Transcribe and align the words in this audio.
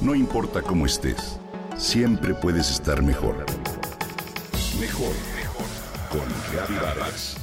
No 0.00 0.14
importa 0.14 0.62
cómo 0.62 0.86
estés, 0.86 1.38
siempre 1.76 2.32
puedes 2.32 2.70
estar 2.70 3.02
mejor. 3.02 3.44
Mejor, 4.80 5.12
mejor. 5.36 5.66
Con 6.10 6.76
Vargas. 6.80 7.36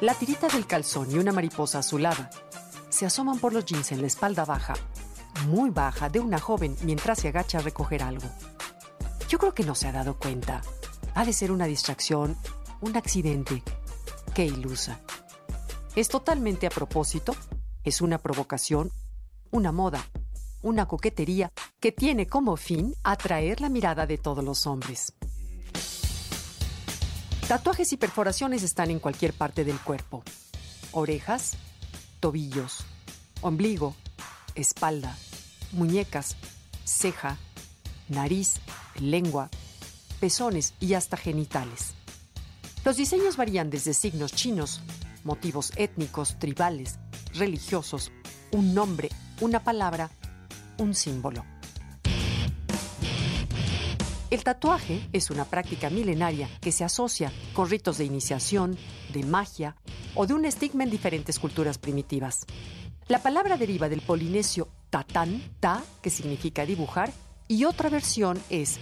La 0.00 0.14
tirita 0.14 0.48
del 0.48 0.66
calzón 0.66 1.10
y 1.10 1.18
una 1.18 1.32
mariposa 1.32 1.80
azulada 1.80 2.30
se 2.88 3.04
asoman 3.04 3.38
por 3.38 3.52
los 3.52 3.66
jeans 3.66 3.92
en 3.92 4.00
la 4.00 4.06
espalda 4.06 4.46
baja, 4.46 4.72
muy 5.48 5.68
baja, 5.68 6.08
de 6.08 6.18
una 6.18 6.38
joven 6.38 6.76
mientras 6.82 7.18
se 7.20 7.28
agacha 7.28 7.58
a 7.58 7.60
recoger 7.60 8.02
algo. 8.02 8.28
Yo 9.28 9.38
creo 9.38 9.52
que 9.52 9.64
no 9.64 9.74
se 9.74 9.88
ha 9.88 9.92
dado 9.92 10.16
cuenta. 10.18 10.62
Ha 11.14 11.24
de 11.24 11.32
ser 11.32 11.52
una 11.52 11.66
distracción, 11.66 12.36
un 12.80 12.96
accidente. 12.96 13.62
Qué 14.34 14.46
ilusa. 14.46 14.98
Es 15.94 16.08
totalmente 16.08 16.66
a 16.66 16.70
propósito, 16.70 17.36
es 17.84 18.00
una 18.00 18.18
provocación, 18.18 18.90
una 19.50 19.72
moda, 19.72 20.06
una 20.62 20.86
coquetería 20.86 21.52
que 21.80 21.92
tiene 21.92 22.26
como 22.26 22.56
fin 22.56 22.94
atraer 23.02 23.60
la 23.60 23.68
mirada 23.68 24.06
de 24.06 24.16
todos 24.16 24.42
los 24.42 24.66
hombres. 24.66 25.12
Tatuajes 27.46 27.92
y 27.92 27.98
perforaciones 27.98 28.62
están 28.62 28.90
en 28.90 28.98
cualquier 28.98 29.34
parte 29.34 29.64
del 29.64 29.78
cuerpo. 29.78 30.22
Orejas, 30.92 31.58
tobillos, 32.20 32.86
ombligo, 33.42 33.94
espalda, 34.54 35.18
muñecas, 35.72 36.36
ceja, 36.84 37.36
nariz, 38.08 38.60
lengua, 38.98 39.50
pezones 40.22 40.74
y 40.78 40.94
hasta 40.94 41.16
genitales. 41.16 41.94
Los 42.84 42.96
diseños 42.96 43.36
varían 43.36 43.70
desde 43.70 43.92
signos 43.92 44.32
chinos, 44.32 44.80
motivos 45.24 45.72
étnicos, 45.74 46.38
tribales, 46.38 47.00
religiosos, 47.34 48.12
un 48.52 48.72
nombre, 48.72 49.08
una 49.40 49.64
palabra, 49.64 50.12
un 50.78 50.94
símbolo. 50.94 51.44
El 54.30 54.44
tatuaje 54.44 55.08
es 55.12 55.30
una 55.30 55.44
práctica 55.44 55.90
milenaria 55.90 56.48
que 56.60 56.70
se 56.70 56.84
asocia 56.84 57.32
con 57.52 57.68
ritos 57.68 57.98
de 57.98 58.04
iniciación, 58.04 58.78
de 59.12 59.24
magia 59.24 59.74
o 60.14 60.28
de 60.28 60.34
un 60.34 60.44
estigma 60.44 60.84
en 60.84 60.90
diferentes 60.90 61.40
culturas 61.40 61.78
primitivas. 61.78 62.46
La 63.08 63.18
palabra 63.18 63.56
deriva 63.56 63.88
del 63.88 64.02
polinesio 64.02 64.68
tatán, 64.88 65.42
ta, 65.58 65.82
que 66.00 66.10
significa 66.10 66.64
dibujar, 66.64 67.12
y 67.48 67.64
otra 67.64 67.90
versión 67.90 68.40
es 68.50 68.78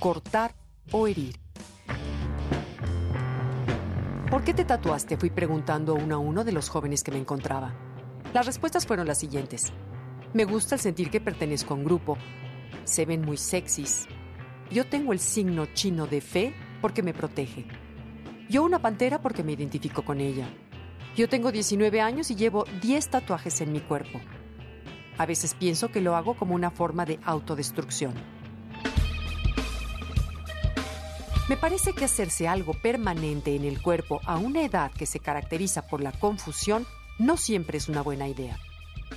cortar 0.00 0.56
o 0.90 1.06
herir. 1.06 1.38
¿Por 4.30 4.44
qué 4.44 4.54
te 4.54 4.64
tatuaste? 4.64 5.16
Fui 5.16 5.30
preguntando 5.30 5.94
uno 5.94 6.16
a 6.16 6.18
uno 6.18 6.44
de 6.44 6.52
los 6.52 6.68
jóvenes 6.68 7.02
que 7.02 7.12
me 7.12 7.18
encontraba. 7.18 7.74
Las 8.32 8.46
respuestas 8.46 8.86
fueron 8.86 9.06
las 9.06 9.18
siguientes. 9.18 9.72
Me 10.32 10.44
gusta 10.44 10.74
el 10.74 10.80
sentir 10.80 11.10
que 11.10 11.20
pertenezco 11.20 11.74
a 11.74 11.76
un 11.76 11.84
grupo. 11.84 12.16
Se 12.84 13.04
ven 13.04 13.22
muy 13.22 13.36
sexys, 13.36 14.08
yo 14.72 14.86
tengo 14.86 15.12
el 15.12 15.18
signo 15.18 15.66
chino 15.66 16.06
de 16.06 16.22
fe 16.22 16.54
porque 16.80 17.02
me 17.02 17.12
protege. 17.12 17.66
Yo 18.48 18.62
una 18.62 18.78
pantera 18.78 19.20
porque 19.20 19.44
me 19.44 19.52
identifico 19.52 20.02
con 20.02 20.18
ella. 20.18 20.48
Yo 21.14 21.28
tengo 21.28 21.52
19 21.52 22.00
años 22.00 22.30
y 22.30 22.36
llevo 22.36 22.64
10 22.80 23.08
tatuajes 23.08 23.60
en 23.60 23.70
mi 23.70 23.80
cuerpo. 23.80 24.18
A 25.18 25.26
veces 25.26 25.52
pienso 25.52 25.90
que 25.90 26.00
lo 26.00 26.16
hago 26.16 26.34
como 26.38 26.54
una 26.54 26.70
forma 26.70 27.04
de 27.04 27.20
autodestrucción. 27.22 28.14
Me 31.52 31.58
parece 31.58 31.92
que 31.92 32.06
hacerse 32.06 32.48
algo 32.48 32.72
permanente 32.72 33.54
en 33.54 33.66
el 33.66 33.82
cuerpo 33.82 34.22
a 34.24 34.38
una 34.38 34.62
edad 34.62 34.90
que 34.90 35.04
se 35.04 35.20
caracteriza 35.20 35.86
por 35.86 36.00
la 36.00 36.10
confusión 36.10 36.86
no 37.18 37.36
siempre 37.36 37.76
es 37.76 37.90
una 37.90 38.00
buena 38.00 38.26
idea. 38.26 38.58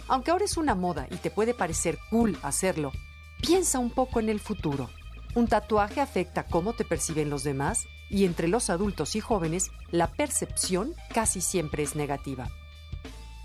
Aunque 0.09 0.31
ahora 0.31 0.43
es 0.43 0.57
una 0.57 0.75
moda 0.75 1.07
y 1.09 1.15
te 1.15 1.31
puede 1.31 1.53
parecer 1.53 1.97
cool 2.09 2.37
hacerlo, 2.43 2.91
piensa 3.39 3.79
un 3.79 3.89
poco 3.89 4.19
en 4.19 4.27
el 4.27 4.41
futuro. 4.41 4.89
Un 5.33 5.47
tatuaje 5.47 6.01
afecta 6.01 6.43
cómo 6.43 6.73
te 6.73 6.83
perciben 6.83 7.29
los 7.29 7.45
demás 7.45 7.87
y 8.09 8.25
entre 8.25 8.49
los 8.49 8.69
adultos 8.69 9.15
y 9.15 9.21
jóvenes 9.21 9.71
la 9.89 10.07
percepción 10.07 10.93
casi 11.13 11.39
siempre 11.39 11.83
es 11.83 11.95
negativa. 11.95 12.49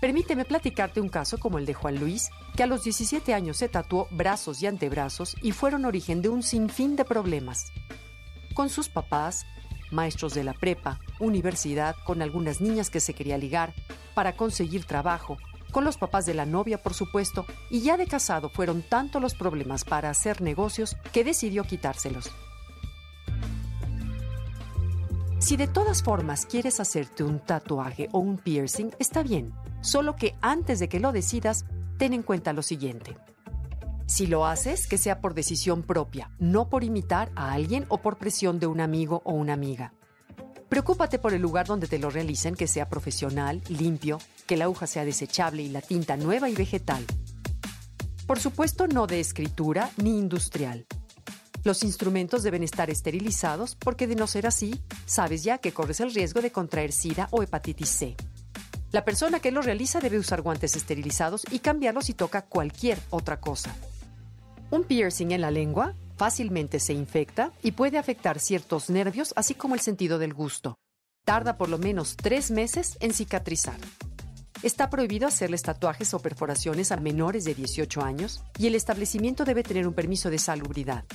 Permíteme 0.01 0.43
platicarte 0.43 0.99
un 0.99 1.07
caso 1.07 1.37
como 1.37 1.59
el 1.59 1.65
de 1.65 1.75
Juan 1.75 1.97
Luis, 1.97 2.29
que 2.57 2.63
a 2.63 2.67
los 2.67 2.83
17 2.83 3.33
años 3.33 3.55
se 3.55 3.69
tatuó 3.69 4.09
brazos 4.11 4.61
y 4.61 4.67
antebrazos 4.67 5.37
y 5.41 5.53
fueron 5.53 5.85
origen 5.85 6.21
de 6.21 6.27
un 6.27 6.43
sinfín 6.43 6.97
de 6.97 7.05
problemas. 7.05 7.71
Con 8.61 8.69
sus 8.69 8.89
papás, 8.89 9.47
maestros 9.89 10.35
de 10.35 10.43
la 10.43 10.53
prepa, 10.53 10.99
universidad, 11.19 11.95
con 12.05 12.21
algunas 12.21 12.61
niñas 12.61 12.91
que 12.91 12.99
se 12.99 13.15
quería 13.15 13.39
ligar, 13.39 13.73
para 14.13 14.35
conseguir 14.35 14.85
trabajo, 14.85 15.39
con 15.71 15.83
los 15.83 15.97
papás 15.97 16.27
de 16.27 16.35
la 16.35 16.45
novia, 16.45 16.77
por 16.77 16.93
supuesto, 16.93 17.47
y 17.71 17.81
ya 17.81 17.97
de 17.97 18.05
casado 18.05 18.49
fueron 18.49 18.83
tanto 18.83 19.19
los 19.19 19.33
problemas 19.33 19.83
para 19.83 20.11
hacer 20.11 20.41
negocios 20.41 20.95
que 21.11 21.23
decidió 21.23 21.63
quitárselos. 21.63 22.29
Si 25.39 25.57
de 25.57 25.65
todas 25.65 26.03
formas 26.03 26.45
quieres 26.45 26.79
hacerte 26.79 27.23
un 27.23 27.39
tatuaje 27.39 28.09
o 28.11 28.19
un 28.19 28.37
piercing, 28.37 28.91
está 28.99 29.23
bien, 29.23 29.55
solo 29.81 30.15
que 30.15 30.35
antes 30.39 30.77
de 30.77 30.87
que 30.87 30.99
lo 30.99 31.11
decidas, 31.11 31.65
ten 31.97 32.13
en 32.13 32.21
cuenta 32.21 32.53
lo 32.53 32.61
siguiente. 32.61 33.17
Si 34.11 34.27
lo 34.27 34.45
haces, 34.45 34.87
que 34.87 34.97
sea 34.97 35.21
por 35.21 35.33
decisión 35.33 35.83
propia, 35.83 36.31
no 36.37 36.67
por 36.67 36.83
imitar 36.83 37.31
a 37.33 37.53
alguien 37.53 37.85
o 37.87 37.99
por 37.99 38.17
presión 38.17 38.59
de 38.59 38.67
un 38.67 38.81
amigo 38.81 39.21
o 39.23 39.31
una 39.31 39.53
amiga. 39.53 39.93
Preocúpate 40.67 41.17
por 41.17 41.33
el 41.33 41.41
lugar 41.41 41.65
donde 41.65 41.87
te 41.87 41.97
lo 41.97 42.09
realicen, 42.09 42.55
que 42.55 42.67
sea 42.67 42.89
profesional, 42.89 43.61
limpio, 43.69 44.19
que 44.47 44.57
la 44.57 44.65
aguja 44.65 44.85
sea 44.85 45.05
desechable 45.05 45.63
y 45.63 45.69
la 45.69 45.81
tinta 45.81 46.17
nueva 46.17 46.49
y 46.49 46.55
vegetal. 46.55 47.05
Por 48.27 48.37
supuesto, 48.37 48.85
no 48.85 49.07
de 49.07 49.21
escritura 49.21 49.89
ni 49.95 50.19
industrial. 50.19 50.87
Los 51.63 51.81
instrumentos 51.81 52.43
deben 52.43 52.63
estar 52.63 52.89
esterilizados 52.89 53.75
porque 53.75 54.07
de 54.07 54.15
no 54.15 54.27
ser 54.27 54.45
así, 54.45 54.81
sabes 55.05 55.45
ya 55.45 55.59
que 55.59 55.71
corres 55.71 56.01
el 56.01 56.13
riesgo 56.13 56.41
de 56.41 56.51
contraer 56.51 56.91
SIDA 56.91 57.29
o 57.31 57.43
hepatitis 57.43 57.89
C. 57.89 58.17
La 58.91 59.05
persona 59.05 59.39
que 59.39 59.51
lo 59.51 59.61
realiza 59.61 60.01
debe 60.01 60.19
usar 60.19 60.41
guantes 60.41 60.75
esterilizados 60.75 61.43
y 61.49 61.59
cambiarlos 61.59 62.07
si 62.07 62.13
toca 62.13 62.41
cualquier 62.41 62.99
otra 63.09 63.39
cosa. 63.39 63.73
Un 64.71 64.83
piercing 64.83 65.31
en 65.31 65.41
la 65.41 65.51
lengua 65.51 65.95
Fácilmente 66.21 66.79
se 66.79 66.93
infecta 66.93 67.51
y 67.63 67.71
puede 67.71 67.97
afectar 67.97 68.39
ciertos 68.39 68.91
nervios, 68.91 69.33
así 69.35 69.55
como 69.55 69.73
el 69.73 69.81
sentido 69.81 70.19
del 70.19 70.35
gusto. 70.35 70.77
Tarda 71.25 71.57
por 71.57 71.67
lo 71.67 71.79
menos 71.79 72.15
tres 72.15 72.51
meses 72.51 72.95
en 72.99 73.11
cicatrizar. 73.11 73.79
Está 74.61 74.91
prohibido 74.91 75.27
hacerles 75.27 75.63
tatuajes 75.63 76.13
o 76.13 76.19
perforaciones 76.19 76.91
a 76.91 76.97
menores 76.97 77.43
de 77.43 77.55
18 77.55 78.03
años 78.03 78.43
y 78.59 78.67
el 78.67 78.75
establecimiento 78.75 79.45
debe 79.45 79.63
tener 79.63 79.87
un 79.87 79.95
permiso 79.95 80.29
de 80.29 80.37
salubridad. 80.37 81.05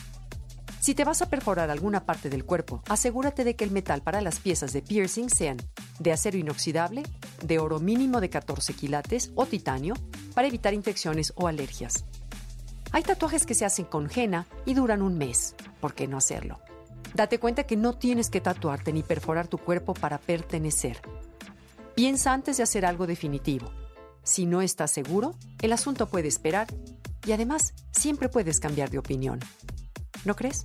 Si 0.81 0.97
te 0.97 1.05
vas 1.05 1.23
a 1.23 1.31
perforar 1.31 1.71
alguna 1.71 2.05
parte 2.05 2.29
del 2.29 2.45
cuerpo, 2.45 2.83
asegúrate 2.89 3.45
de 3.45 3.55
que 3.55 3.63
el 3.63 3.71
metal 3.71 4.03
para 4.03 4.21
las 4.21 4.41
piezas 4.41 4.73
de 4.73 4.83
piercing 4.83 5.29
sean 5.29 5.59
de 6.01 6.11
acero 6.11 6.37
inoxidable, 6.37 7.05
de 7.45 7.61
oro 7.61 7.79
mínimo 7.79 8.21
de 8.21 8.29
14 8.29 8.75
quilates 8.75 9.31
o 9.37 9.47
titanio 9.47 9.95
para 10.35 10.49
evitar 10.49 10.75
infecciones 10.75 11.33
o 11.37 11.47
alergias. 11.47 12.05
Hay 12.97 13.03
tatuajes 13.03 13.45
que 13.45 13.55
se 13.55 13.67
hacen 13.67 13.85
con 13.85 14.09
henna 14.11 14.47
y 14.65 14.73
duran 14.73 15.03
un 15.03 15.19
mes. 15.19 15.55
¿Por 15.83 15.93
qué 15.93 16.09
no 16.09 16.17
hacerlo? 16.17 16.61
Date 17.15 17.39
cuenta 17.39 17.65
que 17.65 17.77
no 17.77 17.93
tienes 17.93 18.31
que 18.31 18.41
tatuarte 18.41 18.91
ni 18.91 19.03
perforar 19.03 19.49
tu 19.49 19.59
cuerpo 19.59 19.93
para 19.93 20.17
pertenecer. 20.17 21.03
Piensa 21.95 22.33
antes 22.33 22.57
de 22.57 22.63
hacer 22.63 22.87
algo 22.87 23.07
definitivo. 23.07 23.71
Si 24.23 24.47
no 24.47 24.63
estás 24.63 24.93
seguro, 24.93 25.35
el 25.61 25.75
asunto 25.75 26.09
puede 26.09 26.29
esperar 26.29 26.69
y 27.27 27.33
además 27.33 27.75
siempre 27.91 28.31
puedes 28.31 28.61
cambiar 28.61 28.89
de 28.89 28.97
opinión. 28.97 29.41
¿No 30.25 30.35
crees? 30.35 30.65